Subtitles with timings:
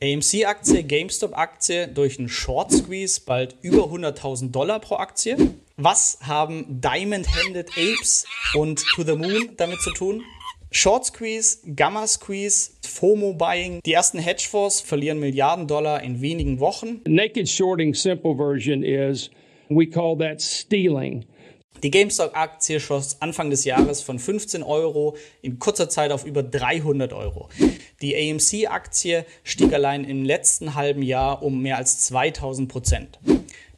[0.00, 5.36] AMC-Aktie, GameStop-Aktie durch einen Short Squeeze bald über 100.000 Dollar pro Aktie.
[5.76, 8.24] Was haben Diamond-Handed Apes
[8.54, 10.22] und To the Moon damit zu tun?
[10.70, 13.80] Short Squeeze, Gamma Squeeze, FOMO Buying.
[13.84, 17.00] Die ersten Hedgefonds verlieren Milliarden Dollar in wenigen Wochen.
[17.04, 19.30] Naked shorting simple version is
[19.68, 21.24] we call that stealing.
[21.82, 27.12] Die GameStop-Aktie schoss Anfang des Jahres von 15 Euro in kurzer Zeit auf über 300
[27.12, 27.48] Euro.
[28.02, 33.18] Die AMC-Aktie stieg allein im letzten halben Jahr um mehr als 2000 Prozent.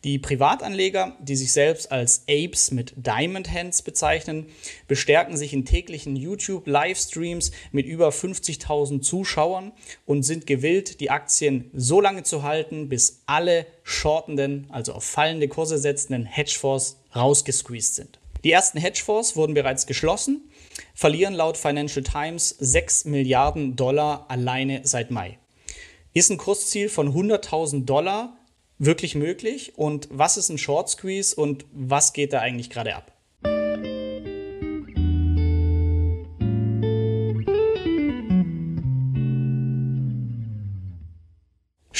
[0.03, 4.47] Die Privatanleger, die sich selbst als Apes mit Diamond Hands bezeichnen,
[4.89, 9.73] bestärken sich in täglichen YouTube-Livestreams mit über 50.000 Zuschauern
[10.07, 15.49] und sind gewillt, die Aktien so lange zu halten, bis alle shortenden, also auf fallende
[15.49, 18.19] Kurse setzenden Hedgefonds rausgesqueezed sind.
[18.43, 20.51] Die ersten Hedgefonds wurden bereits geschlossen,
[20.95, 25.37] verlieren laut Financial Times 6 Milliarden Dollar alleine seit Mai.
[26.15, 28.40] Ist ein Kursziel von 100.000 Dollar
[28.81, 29.75] wirklich möglich?
[29.77, 33.13] Und was ist ein Short Squeeze und was geht da eigentlich gerade ab?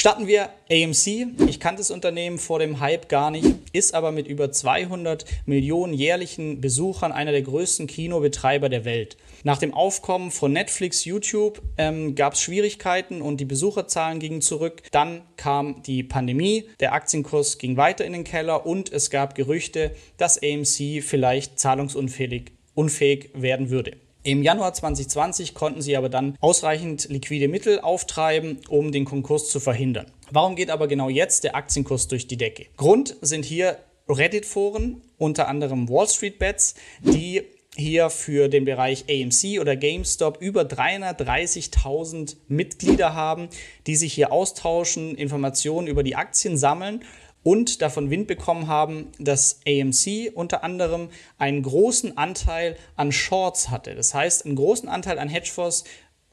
[0.01, 1.47] Starten wir AMC.
[1.47, 5.93] Ich kannte das Unternehmen vor dem Hype gar nicht, ist aber mit über 200 Millionen
[5.93, 9.15] jährlichen Besuchern einer der größten Kinobetreiber der Welt.
[9.43, 14.81] Nach dem Aufkommen von Netflix, YouTube ähm, gab es Schwierigkeiten und die Besucherzahlen gingen zurück.
[14.89, 19.91] Dann kam die Pandemie, der Aktienkurs ging weiter in den Keller und es gab Gerüchte,
[20.17, 23.97] dass AMC vielleicht zahlungsunfähig unfähig werden würde.
[24.23, 29.59] Im Januar 2020 konnten sie aber dann ausreichend liquide Mittel auftreiben, um den Konkurs zu
[29.59, 30.11] verhindern.
[30.29, 32.67] Warum geht aber genau jetzt der Aktienkurs durch die Decke?
[32.77, 37.41] Grund sind hier Reddit-Foren, unter anderem Wall Street Bets, die
[37.75, 43.49] hier für den Bereich AMC oder GameStop über 330.000 Mitglieder haben,
[43.87, 47.03] die sich hier austauschen, Informationen über die Aktien sammeln
[47.43, 53.95] und davon Wind bekommen haben, dass AMC unter anderem einen großen Anteil an Shorts hatte.
[53.95, 55.83] Das heißt, einen großen Anteil an Hedgefonds,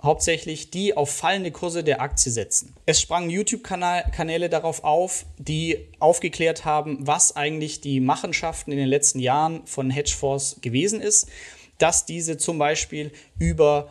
[0.03, 2.75] hauptsächlich die auf fallende Kurse der Aktie setzen.
[2.87, 9.19] Es sprangen YouTube-Kanäle darauf auf, die aufgeklärt haben, was eigentlich die Machenschaften in den letzten
[9.19, 11.29] Jahren von Hedgefonds gewesen ist,
[11.79, 13.91] dass diese zum Beispiel über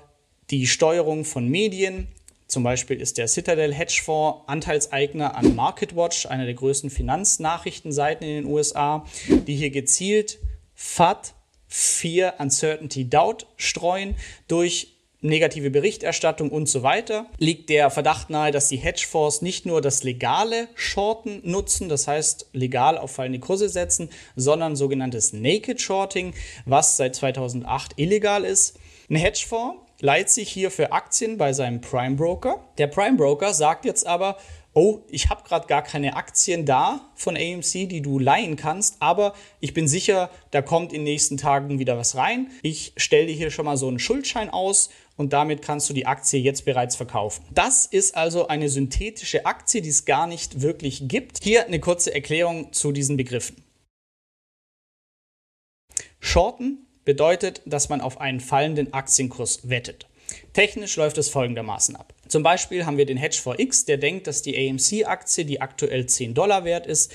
[0.50, 2.08] die Steuerung von Medien,
[2.47, 8.46] zum Beispiel ist der Citadel Hedgefonds Anteilseigner an MarketWatch, einer der größten Finanznachrichtenseiten in den
[8.46, 10.40] USA, die hier gezielt
[10.74, 11.34] FAT,
[11.68, 14.16] Fear, Uncertainty, Doubt streuen
[14.47, 19.81] durch negative Berichterstattung und so weiter, liegt der Verdacht nahe, dass die Hedgefonds nicht nur
[19.81, 26.34] das legale Shorten nutzen, das heißt legal auf fallende Kurse setzen, sondern sogenanntes Naked Shorting,
[26.66, 28.80] was seit 2008 illegal ist.
[29.09, 32.63] Ein Hedgefonds leiht sich hier für Aktien bei seinem Prime Broker.
[32.78, 34.38] Der Prime Broker sagt jetzt aber,
[34.74, 39.34] oh, ich habe gerade gar keine Aktien da von AMC, die du leihen kannst, aber
[39.59, 42.52] ich bin sicher, da kommt in den nächsten Tagen wieder was rein.
[42.62, 46.06] Ich stelle dir hier schon mal so einen Schuldschein aus und damit kannst du die
[46.06, 47.44] Aktie jetzt bereits verkaufen.
[47.52, 51.44] Das ist also eine synthetische Aktie, die es gar nicht wirklich gibt.
[51.44, 53.63] Hier eine kurze Erklärung zu diesen Begriffen.
[56.19, 60.07] Shorten bedeutet, dass man auf einen fallenden Aktienkurs wettet.
[60.51, 62.13] Technisch läuft es folgendermaßen ab.
[62.28, 66.06] Zum Beispiel haben wir den Hedge for X, der denkt, dass die AMC-Aktie, die aktuell
[66.06, 67.13] 10 Dollar wert ist,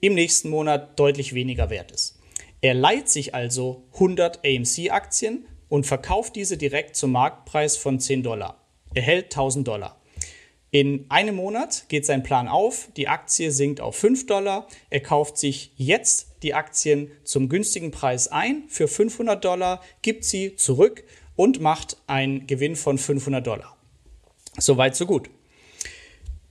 [0.00, 2.18] im nächsten Monat deutlich weniger wert ist.
[2.62, 8.64] Er leiht sich also 100 AMC-Aktien und verkauft diese direkt zum Marktpreis von 10 Dollar.
[8.94, 10.00] Er hält 1000 Dollar.
[10.70, 15.36] In einem Monat geht sein Plan auf, die Aktie sinkt auf 5 Dollar, er kauft
[15.36, 21.02] sich jetzt die Aktien zum günstigen Preis ein für 500 Dollar, gibt sie zurück
[21.34, 23.76] und macht einen Gewinn von 500 Dollar.
[24.58, 25.28] Soweit, so gut.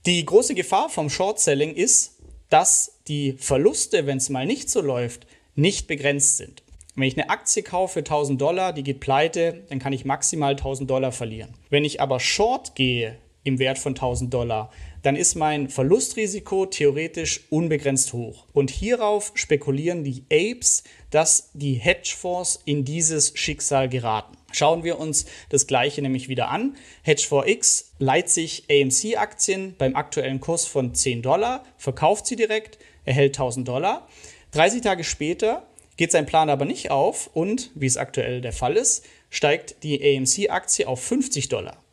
[0.04, 2.18] Die große Gefahr vom Short-Selling ist,
[2.50, 6.62] dass die Verluste, wenn es mal nicht so läuft, nicht begrenzt sind.
[6.94, 10.52] Wenn ich eine Aktie kaufe für 1000 Dollar, die geht pleite, dann kann ich maximal
[10.52, 11.54] 1000 Dollar verlieren.
[11.70, 14.70] Wenn ich aber Short gehe, im Wert von 1000 Dollar,
[15.04, 18.46] dann ist mein Verlustrisiko theoretisch unbegrenzt hoch.
[18.54, 24.34] Und hierauf spekulieren die Apes, dass die Hedgefonds in dieses Schicksal geraten.
[24.50, 26.76] Schauen wir uns das gleiche nämlich wieder an.
[27.04, 33.68] Hedge4X leiht sich AMC-Aktien beim aktuellen Kurs von 10 Dollar, verkauft sie direkt, erhält 1000
[33.68, 34.08] Dollar.
[34.52, 35.66] 30 Tage später
[35.98, 40.00] geht sein Plan aber nicht auf und, wie es aktuell der Fall ist, steigt die
[40.02, 41.83] AMC-Aktie auf 50 Dollar.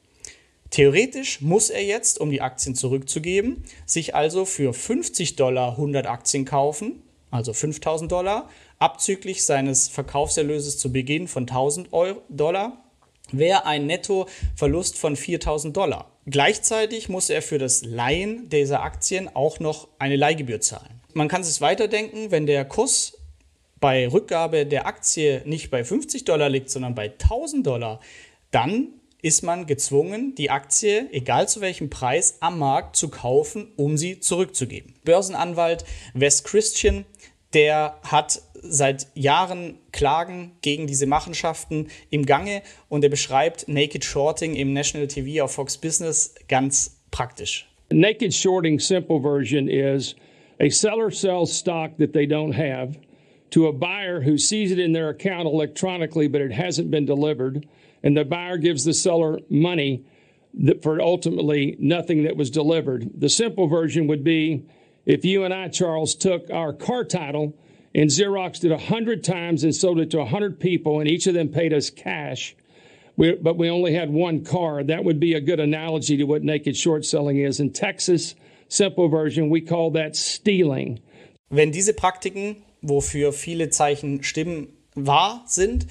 [0.72, 6.46] Theoretisch muss er jetzt, um die Aktien zurückzugeben, sich also für 50 Dollar 100 Aktien
[6.46, 12.86] kaufen, also 5000 Dollar, abzüglich seines Verkaufserlöses zu Beginn von 1000 Euro, Dollar,
[13.34, 16.10] wäre ein Nettoverlust von 4000 Dollar.
[16.26, 21.02] gleichzeitig muss er für das Leihen dieser Aktien auch noch eine Leihgebühr zahlen.
[21.14, 23.18] Man kann es weiterdenken, wenn der Kurs
[23.82, 28.00] bei Rückgabe der Aktie nicht bei 50 Dollar liegt, sondern bei 1000 Dollar,
[28.52, 33.98] dann ist man gezwungen, die Aktie, egal zu welchem Preis, am Markt zu kaufen, um
[33.98, 34.94] sie zurückzugeben.
[35.04, 37.06] Börsenanwalt Wes Christian,
[37.54, 44.56] der hat seit Jahren Klagen gegen diese Machenschaften im Gange und er beschreibt Naked Shorting
[44.56, 47.68] im National TV auf Fox Business ganz praktisch.
[47.92, 50.16] Naked shorting simple version is
[50.60, 52.98] a seller sells stock that they don't have
[53.50, 57.68] to a buyer who sees it in their account electronically but it hasn't been delivered
[58.04, 60.06] and the buyer gives the seller money
[60.82, 63.10] for ultimately nothing that was delivered.
[63.16, 64.66] The simple version would be
[65.06, 67.56] if you and I, Charles, took our car title
[67.94, 71.50] and Xeroxed it 100 times and sold it to 100 people, and each of them
[71.50, 72.56] paid us cash,
[73.18, 76.44] we, but we only had one car, that would be a good analogy to what
[76.44, 77.60] naked short selling is.
[77.60, 78.36] In Texas,
[78.70, 81.00] simple version, we call that stealing.
[81.50, 85.86] Wenn diese Praktiken, wofür viele Zeichen stimmen, wahr sind,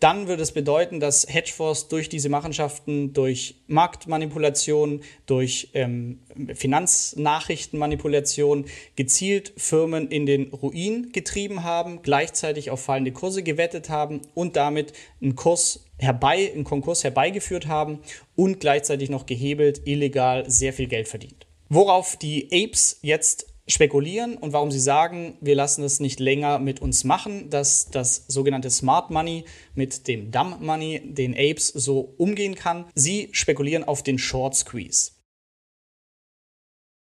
[0.00, 6.20] dann würde es bedeuten, dass Hedgefonds durch diese Machenschaften, durch Marktmanipulation, durch ähm,
[6.54, 14.56] Finanznachrichtenmanipulation gezielt Firmen in den Ruin getrieben haben, gleichzeitig auf fallende Kurse gewettet haben und
[14.56, 18.00] damit einen Kurs herbei, einen Konkurs herbeigeführt haben
[18.34, 21.46] und gleichzeitig noch gehebelt, illegal sehr viel Geld verdient.
[21.68, 26.80] Worauf die Apes jetzt spekulieren und warum sie sagen, wir lassen es nicht länger mit
[26.80, 32.54] uns machen, dass das sogenannte Smart Money mit dem Dumb Money, den Apes, so umgehen
[32.54, 32.86] kann.
[32.94, 35.12] Sie spekulieren auf den Short Squeeze.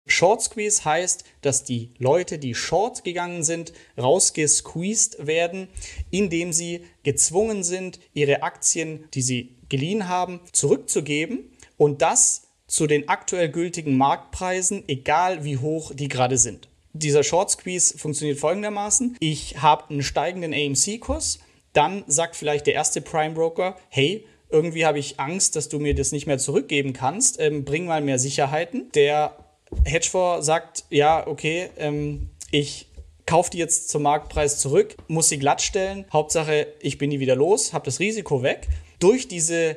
[0.07, 5.69] Short Squeeze heißt, dass die Leute, die short gegangen sind, rausgesqueezed werden,
[6.11, 13.09] indem sie gezwungen sind, ihre Aktien, die sie geliehen haben, zurückzugeben und das zu den
[13.09, 16.69] aktuell gültigen Marktpreisen, egal wie hoch die gerade sind.
[16.93, 19.17] Dieser Short Squeeze funktioniert folgendermaßen.
[19.19, 21.41] Ich habe einen steigenden AMC-Kurs,
[21.73, 25.95] dann sagt vielleicht der erste Prime Broker, hey, irgendwie habe ich Angst, dass du mir
[25.95, 28.91] das nicht mehr zurückgeben kannst, ähm, bring mal mehr Sicherheiten.
[28.95, 29.37] Der
[29.85, 32.87] Hedgefonds sagt, ja, okay, ähm, ich
[33.27, 37.73] kaufe die jetzt zum Marktpreis zurück, muss sie glattstellen, Hauptsache, ich bin die wieder los,
[37.73, 38.69] habe das Risiko weg.
[38.99, 39.77] Durch diese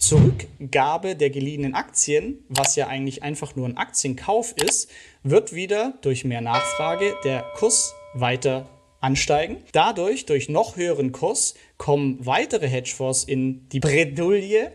[0.00, 4.90] Zurückgabe der geliehenen Aktien, was ja eigentlich einfach nur ein Aktienkauf ist,
[5.22, 8.68] wird wieder durch mehr Nachfrage der Kurs weiter
[9.00, 9.58] ansteigen.
[9.72, 14.72] Dadurch, durch noch höheren Kurs, kommen weitere Hedgefonds in die Bredouille,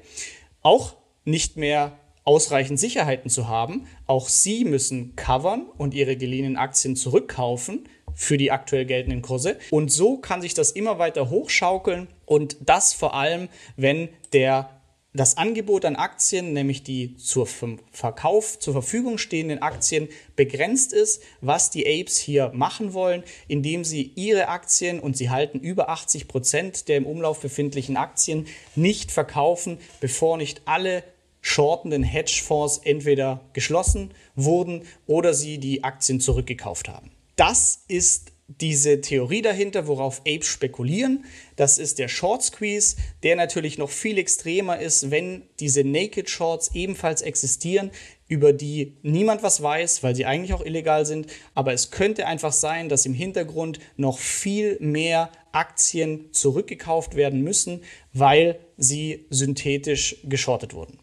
[0.61, 0.95] auch
[1.25, 3.87] nicht mehr ausreichend Sicherheiten zu haben.
[4.05, 9.57] Auch sie müssen covern und ihre geliehenen Aktien zurückkaufen für die aktuell geltenden Kurse.
[9.71, 14.69] Und so kann sich das immer weiter hochschaukeln und das vor allem, wenn der
[15.15, 17.47] das Angebot an Aktien, nämlich die zur
[17.91, 24.11] Verkauf zur Verfügung stehenden Aktien, begrenzt ist, was die Apes hier machen wollen, indem sie
[24.15, 29.77] ihre Aktien, und sie halten über 80 Prozent der im Umlauf befindlichen Aktien, nicht verkaufen,
[30.01, 31.03] bevor nicht alle
[31.41, 37.11] shortenden Hedgefonds entweder geschlossen wurden oder sie die Aktien zurückgekauft haben.
[37.35, 41.25] Das ist diese Theorie dahinter, worauf Apes spekulieren.
[41.55, 46.71] Das ist der Short Squeeze, der natürlich noch viel extremer ist, wenn diese Naked Shorts
[46.75, 47.89] ebenfalls existieren,
[48.27, 51.27] über die niemand was weiß, weil sie eigentlich auch illegal sind.
[51.55, 57.81] Aber es könnte einfach sein, dass im Hintergrund noch viel mehr Aktien zurückgekauft werden müssen,
[58.13, 60.99] weil sie synthetisch geschortet wurden.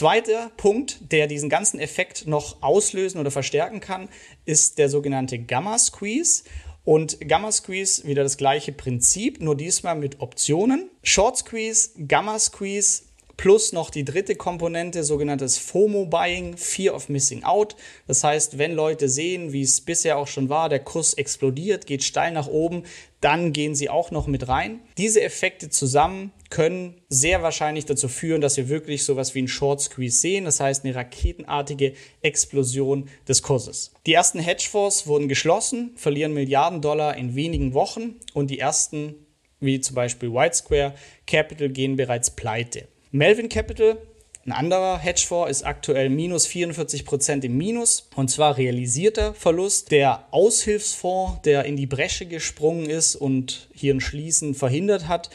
[0.00, 4.08] Zweiter Punkt, der diesen ganzen Effekt noch auslösen oder verstärken kann,
[4.46, 6.44] ist der sogenannte Gamma Squeeze.
[6.84, 10.88] Und Gamma Squeeze wieder das gleiche Prinzip, nur diesmal mit Optionen.
[11.02, 13.02] Short Squeeze, Gamma Squeeze
[13.36, 17.76] plus noch die dritte Komponente, sogenanntes FOMO-Buying, Fear of Missing Out.
[18.06, 22.04] Das heißt, wenn Leute sehen, wie es bisher auch schon war, der Kurs explodiert, geht
[22.04, 22.84] steil nach oben,
[23.20, 24.80] dann gehen sie auch noch mit rein.
[24.96, 29.80] Diese Effekte zusammen können sehr wahrscheinlich dazu führen, dass wir wirklich sowas wie einen Short
[29.80, 33.92] Squeeze sehen, das heißt eine raketenartige Explosion des Kurses.
[34.04, 39.14] Die ersten Hedgefonds wurden geschlossen, verlieren Milliarden Dollar in wenigen Wochen und die ersten,
[39.60, 40.94] wie zum Beispiel White Square
[41.26, 42.88] Capital, gehen bereits pleite.
[43.12, 43.98] Melvin Capital,
[44.46, 49.92] ein anderer Hedgefonds, ist aktuell minus 44% im Minus und zwar realisierter Verlust.
[49.92, 55.30] Der Aushilfsfonds, der in die Bresche gesprungen ist und hier ein Schließen verhindert hat,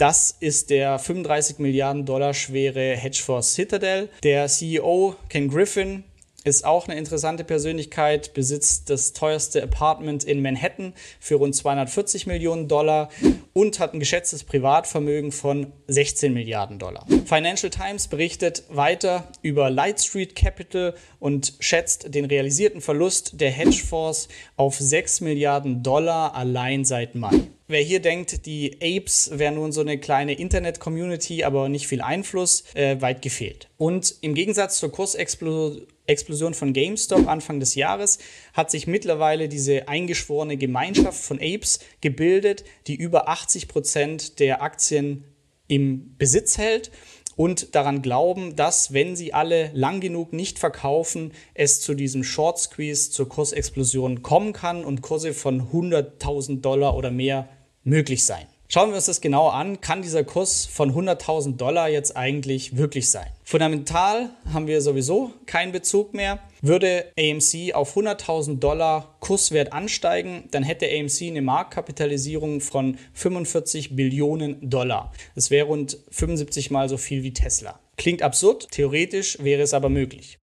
[0.00, 4.08] das ist der 35 Milliarden Dollar schwere Hedgefonds Citadel.
[4.22, 6.04] Der CEO Ken Griffin
[6.42, 12.66] ist auch eine interessante Persönlichkeit, besitzt das teuerste Apartment in Manhattan für rund 240 Millionen
[12.66, 13.10] Dollar
[13.52, 17.06] und hat ein geschätztes Privatvermögen von 16 Milliarden Dollar.
[17.26, 24.78] Financial Times berichtet weiter über Lightstreet Capital und schätzt den realisierten Verlust der Hedgefonds auf
[24.78, 27.38] 6 Milliarden Dollar allein seit Mai.
[27.70, 32.64] Wer hier denkt, die Apes wären nun so eine kleine Internet-Community, aber nicht viel Einfluss,
[32.74, 33.68] äh, weit gefehlt.
[33.76, 38.18] Und im Gegensatz zur Kursexplosion von GameStop Anfang des Jahres
[38.54, 45.22] hat sich mittlerweile diese eingeschworene Gemeinschaft von Apes gebildet, die über 80 Prozent der Aktien
[45.68, 46.90] im Besitz hält
[47.36, 52.58] und daran glauben, dass, wenn sie alle lang genug nicht verkaufen, es zu diesem Short
[52.58, 57.48] Squeeze, zur Kursexplosion kommen kann und Kurse von 100.000 Dollar oder mehr
[57.84, 58.46] möglich sein.
[58.72, 59.80] Schauen wir uns das genauer an.
[59.80, 63.26] Kann dieser Kurs von 100.000 Dollar jetzt eigentlich wirklich sein?
[63.42, 66.38] Fundamental haben wir sowieso keinen Bezug mehr.
[66.62, 74.70] Würde AMC auf 100.000 Dollar Kurswert ansteigen, dann hätte AMC eine Marktkapitalisierung von 45 Billionen
[74.70, 75.10] Dollar.
[75.34, 77.80] Das wäre rund 75 mal so viel wie Tesla.
[77.96, 80.38] Klingt absurd, theoretisch wäre es aber möglich.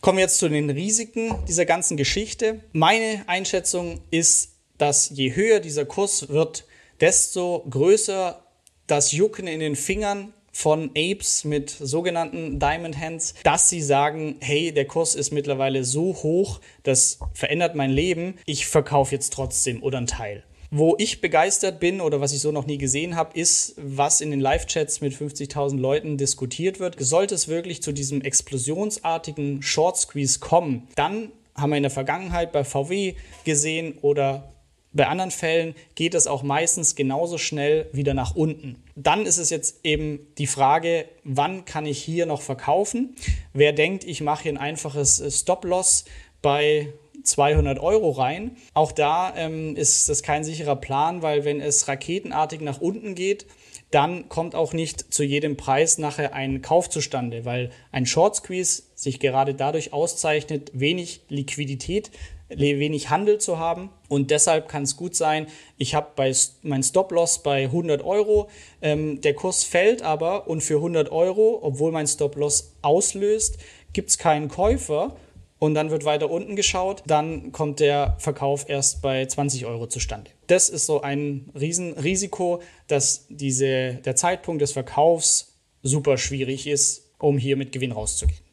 [0.00, 2.60] Kommen wir jetzt zu den Risiken dieser ganzen Geschichte.
[2.72, 6.64] Meine Einschätzung ist, dass je höher dieser Kurs wird,
[7.00, 8.42] desto größer
[8.86, 14.72] das Jucken in den Fingern von Apes mit sogenannten Diamond Hands, dass sie sagen, hey,
[14.72, 19.98] der Kurs ist mittlerweile so hoch, das verändert mein Leben, ich verkaufe jetzt trotzdem oder
[19.98, 20.42] einen Teil.
[20.72, 24.30] Wo ich begeistert bin oder was ich so noch nie gesehen habe, ist, was in
[24.30, 26.96] den Live-Chats mit 50.000 Leuten diskutiert wird.
[27.00, 32.52] Sollte es wirklich zu diesem explosionsartigen Short Squeeze kommen, dann haben wir in der Vergangenheit
[32.52, 34.52] bei VW gesehen oder
[34.92, 38.82] bei anderen Fällen geht es auch meistens genauso schnell wieder nach unten.
[38.96, 43.14] Dann ist es jetzt eben die Frage, wann kann ich hier noch verkaufen?
[43.52, 46.06] Wer denkt, ich mache hier ein einfaches äh, Stop-Loss
[46.42, 46.92] bei
[47.22, 48.56] 200 Euro rein.
[48.74, 53.46] Auch da ähm, ist das kein sicherer Plan, weil wenn es raketenartig nach unten geht,
[53.90, 58.84] dann kommt auch nicht zu jedem Preis nachher ein Kauf zustande, weil ein Short Squeeze
[58.94, 62.10] sich gerade dadurch auszeichnet, wenig Liquidität
[62.56, 63.90] wenig Handel zu haben.
[64.08, 65.46] Und deshalb kann es gut sein,
[65.78, 68.48] ich habe bei mein Stop-Loss bei 100 Euro,
[68.82, 73.58] ähm, der Kurs fällt aber und für 100 Euro, obwohl mein Stop-Loss auslöst,
[73.92, 75.16] gibt es keinen Käufer
[75.58, 80.30] und dann wird weiter unten geschaut, dann kommt der Verkauf erst bei 20 Euro zustande.
[80.46, 87.38] Das ist so ein Riesenrisiko, dass diese, der Zeitpunkt des Verkaufs super schwierig ist, um
[87.38, 88.49] hier mit Gewinn rauszugehen.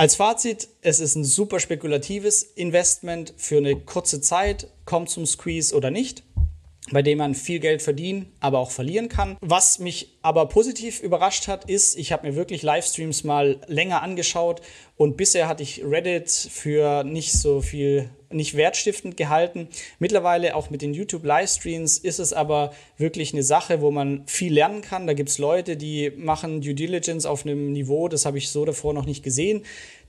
[0.00, 5.76] Als Fazit, es ist ein super spekulatives Investment für eine kurze Zeit, kommt zum Squeeze
[5.76, 6.22] oder nicht,
[6.90, 9.36] bei dem man viel Geld verdienen, aber auch verlieren kann.
[9.42, 14.62] Was mich aber positiv überrascht hat, ist, ich habe mir wirklich Livestreams mal länger angeschaut
[14.96, 19.68] und bisher hatte ich Reddit für nicht so viel nicht wertstiftend gehalten.
[19.98, 24.82] Mittlerweile auch mit den YouTube-Livestreams ist es aber wirklich eine Sache, wo man viel lernen
[24.82, 25.06] kann.
[25.06, 28.64] Da gibt es Leute, die machen Due Diligence auf einem Niveau, das habe ich so
[28.64, 29.62] davor noch nicht gesehen.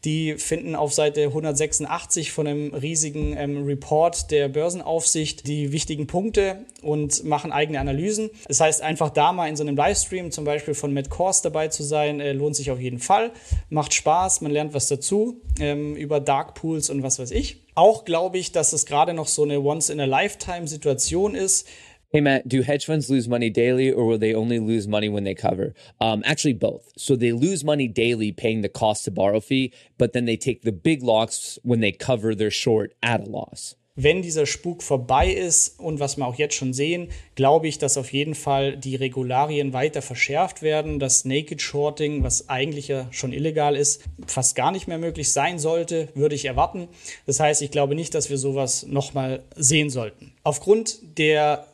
[0.03, 6.65] Die finden auf Seite 186 von einem riesigen ähm, Report der Börsenaufsicht die wichtigen Punkte
[6.81, 8.31] und machen eigene Analysen.
[8.47, 11.67] Das heißt, einfach da mal in so einem Livestream zum Beispiel von Matt Kors dabei
[11.67, 13.31] zu sein, äh, lohnt sich auf jeden Fall.
[13.69, 17.60] Macht Spaß, man lernt was dazu ähm, über Dark Pools und was weiß ich.
[17.75, 21.67] Auch glaube ich, dass es gerade noch so eine Once-in-a-Lifetime-Situation ist.
[22.13, 25.23] Hey Matt, do hedge funds lose money daily or will they only lose money when
[25.23, 25.73] they cover?
[26.01, 26.91] Um, actually, both.
[26.97, 30.63] So they lose money daily paying the cost to borrow fee, but then they take
[30.63, 33.75] the big loss when they cover their short at a loss.
[33.95, 37.97] Wenn dieser Spuk vorbei ist und was wir auch jetzt schon sehen, glaube ich, dass
[37.97, 43.33] auf jeden Fall die Regularien weiter verschärft werden, dass Naked Shorting, was eigentlich ja schon
[43.33, 46.87] illegal ist, fast gar nicht mehr möglich sein sollte, würde ich erwarten.
[47.25, 50.33] Das heißt, ich glaube nicht, dass wir sowas nochmal sehen sollten.
[50.43, 51.67] Aufgrund der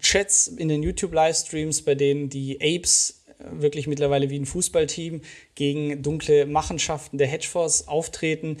[0.00, 5.20] Chats in den YouTube-Livestreams, bei denen die Apes wirklich mittlerweile wie ein Fußballteam
[5.54, 8.58] gegen dunkle Machenschaften der Hedgefonds auftreten,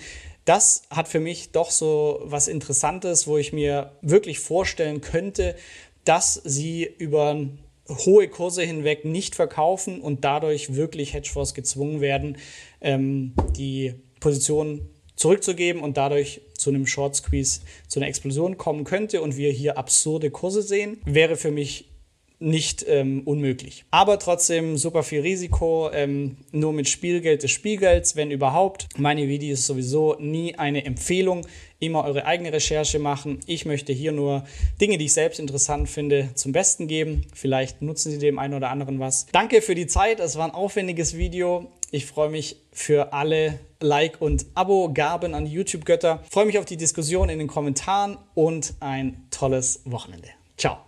[0.48, 5.54] das hat für mich doch so was Interessantes, wo ich mir wirklich vorstellen könnte,
[6.04, 7.48] dass sie über
[7.88, 12.38] hohe Kurse hinweg nicht verkaufen und dadurch wirklich Hedgefonds gezwungen werden,
[12.80, 19.20] ähm, die Position zurückzugeben und dadurch zu einem Short Squeeze, zu einer Explosion kommen könnte
[19.20, 21.86] und wir hier absurde Kurse sehen, wäre für mich
[22.40, 23.84] nicht ähm, unmöglich.
[23.90, 28.88] Aber trotzdem super viel Risiko, ähm, nur mit Spielgeld des Spielgelds, wenn überhaupt.
[28.96, 31.46] Meine Videos sowieso nie eine Empfehlung,
[31.80, 33.40] immer eure eigene Recherche machen.
[33.46, 34.44] Ich möchte hier nur
[34.80, 37.26] Dinge, die ich selbst interessant finde, zum Besten geben.
[37.34, 39.26] Vielleicht nutzen sie dem einen oder anderen was.
[39.32, 41.70] Danke für die Zeit, es war ein aufwendiges Video.
[41.90, 46.22] Ich freue mich für alle Like- und Abo-Gaben an YouTube-Götter.
[46.30, 50.28] Freue mich auf die Diskussion in den Kommentaren und ein tolles Wochenende.
[50.56, 50.87] Ciao.